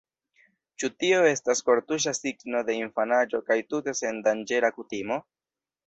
[0.83, 5.25] Ĉu tio estas kortuŝa signo de infanaĝo kaj tute sendanĝera kutimo?